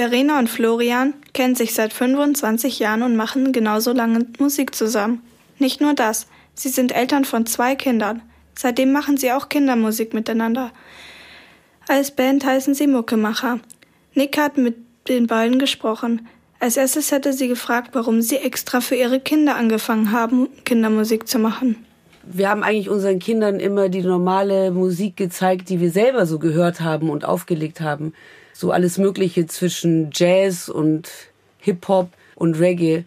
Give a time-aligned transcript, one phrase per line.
[0.00, 5.20] Verena und Florian kennen sich seit 25 Jahren und machen genauso lange Musik zusammen.
[5.58, 8.22] Nicht nur das, sie sind Eltern von zwei Kindern.
[8.54, 10.72] Seitdem machen sie auch Kindermusik miteinander.
[11.86, 13.60] Als Band heißen sie Muckemacher.
[14.14, 14.76] Nick hat mit
[15.06, 16.26] den beiden gesprochen.
[16.60, 21.38] Als erstes hätte sie gefragt, warum sie extra für ihre Kinder angefangen haben, Kindermusik zu
[21.38, 21.84] machen.
[22.32, 26.80] Wir haben eigentlich unseren Kindern immer die normale Musik gezeigt, die wir selber so gehört
[26.80, 28.14] haben und aufgelegt haben.
[28.52, 31.08] So alles Mögliche zwischen Jazz und
[31.58, 33.04] Hip-Hop und Reggae.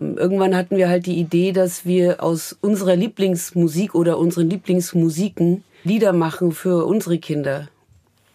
[0.00, 6.14] Irgendwann hatten wir halt die Idee, dass wir aus unserer Lieblingsmusik oder unseren Lieblingsmusiken Lieder
[6.14, 7.68] machen für unsere Kinder.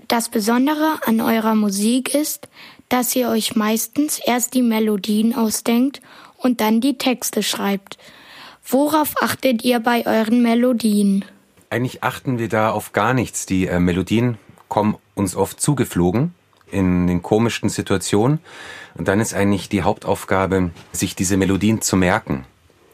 [0.07, 2.47] Das Besondere an eurer Musik ist,
[2.87, 6.01] dass ihr euch meistens erst die Melodien ausdenkt
[6.37, 7.97] und dann die Texte schreibt.
[8.71, 11.25] Worauf achtet ihr bei euren Melodien?
[11.71, 13.47] Eigentlich achten wir da auf gar nichts.
[13.47, 14.37] Die äh, Melodien
[14.67, 16.35] kommen uns oft zugeflogen
[16.71, 18.39] in den komischsten Situationen.
[18.93, 22.45] Und dann ist eigentlich die Hauptaufgabe, sich diese Melodien zu merken.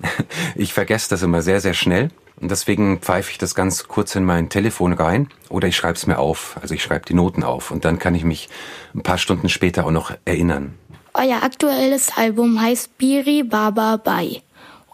[0.55, 2.09] Ich vergesse das immer sehr, sehr schnell.
[2.39, 6.07] Und deswegen pfeife ich das ganz kurz in mein Telefon rein oder ich schreibe es
[6.07, 6.57] mir auf.
[6.61, 8.47] Also ich schreibe die Noten auf und dann kann ich mich
[8.93, 10.75] ein paar Stunden später auch noch erinnern.
[11.13, 14.41] Euer aktuelles Album heißt Biri Baba Bai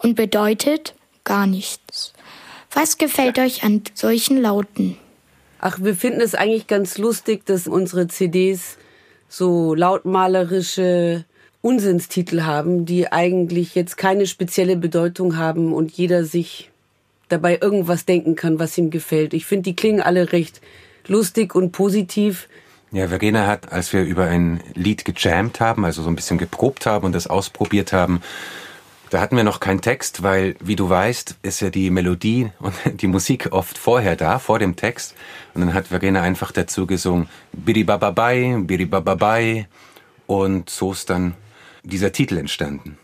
[0.01, 2.13] und bedeutet gar nichts.
[2.71, 4.97] Was gefällt euch an solchen Lauten?
[5.59, 8.77] Ach, wir finden es eigentlich ganz lustig, dass unsere CDs
[9.29, 11.25] so lautmalerische
[11.61, 16.71] Unsinnstitel haben, die eigentlich jetzt keine spezielle Bedeutung haben und jeder sich
[17.29, 19.33] dabei irgendwas denken kann, was ihm gefällt.
[19.33, 20.61] Ich finde, die klingen alle recht
[21.07, 22.47] lustig und positiv.
[22.91, 26.85] Ja, Verena hat, als wir über ein Lied gejammt haben, also so ein bisschen geprobt
[26.85, 28.21] haben und das ausprobiert haben,
[29.11, 32.73] da hatten wir noch keinen Text, weil, wie du weißt, ist ja die Melodie und
[33.01, 35.15] die Musik oft vorher da, vor dem Text.
[35.53, 39.67] Und dann hat Verena einfach dazu gesungen, Bidi Bababai, Bidi Bababai.
[40.27, 41.35] Und so ist dann
[41.83, 42.97] dieser Titel entstanden.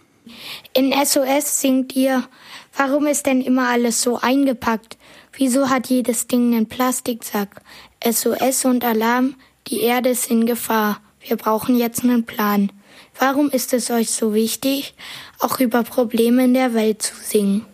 [0.74, 2.24] In SOS singt ihr,
[2.76, 4.98] warum ist denn immer alles so eingepackt?
[5.34, 7.62] Wieso hat jedes Ding einen Plastiksack?
[8.02, 9.36] SOS und Alarm,
[9.68, 11.02] die Erde ist in Gefahr.
[11.28, 12.72] Wir brauchen jetzt einen Plan.
[13.20, 14.94] Warum ist es euch so wichtig,
[15.40, 17.66] auch über Probleme in der Welt zu singen?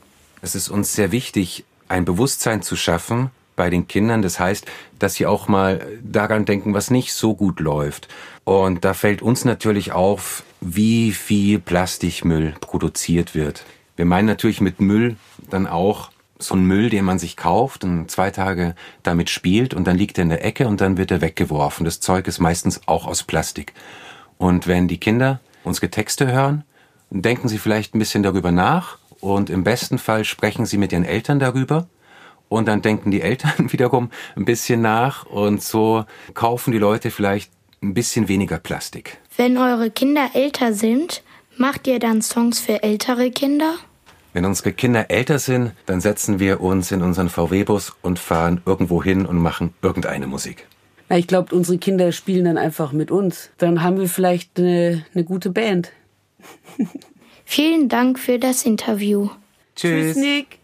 [0.41, 4.21] Es ist uns sehr wichtig, ein Bewusstsein zu schaffen bei den Kindern.
[4.21, 4.65] Das heißt,
[4.97, 8.07] dass sie auch mal daran denken, was nicht so gut läuft.
[8.43, 13.63] Und da fällt uns natürlich auf, wie viel Plastikmüll produziert wird.
[13.95, 15.17] Wir meinen natürlich mit Müll
[15.49, 16.09] dann auch
[16.43, 20.17] so einen Müll, den man sich kauft und zwei Tage damit spielt und dann liegt
[20.17, 21.85] er in der Ecke und dann wird er weggeworfen.
[21.85, 23.73] Das Zeug ist meistens auch aus Plastik.
[24.37, 26.63] Und wenn die Kinder unsere Texte hören,
[27.09, 31.05] denken sie vielleicht ein bisschen darüber nach und im besten Fall sprechen sie mit ihren
[31.05, 31.87] Eltern darüber
[32.49, 37.51] und dann denken die Eltern wiederum ein bisschen nach und so kaufen die Leute vielleicht
[37.81, 39.17] ein bisschen weniger Plastik.
[39.35, 41.23] Wenn eure Kinder älter sind,
[41.57, 43.75] macht ihr dann Songs für ältere Kinder?
[44.33, 49.03] Wenn unsere Kinder älter sind, dann setzen wir uns in unseren VW-Bus und fahren irgendwo
[49.03, 50.67] hin und machen irgendeine Musik.
[51.09, 53.51] Na, ich glaube, unsere Kinder spielen dann einfach mit uns.
[53.59, 55.91] Dann haben wir vielleicht eine, eine gute Band.
[57.45, 59.29] Vielen Dank für das Interview.
[59.75, 60.15] Tschüss.
[60.15, 60.59] Tschüss, Nick.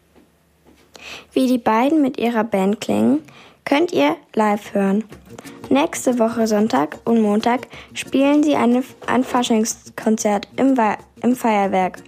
[1.33, 3.19] Wie die beiden mit ihrer Band klingen,
[3.65, 5.03] könnt ihr live hören.
[5.69, 10.75] Nächste Woche Sonntag und Montag spielen sie eine, ein Faschingskonzert im,
[11.21, 11.99] im Feuerwerk.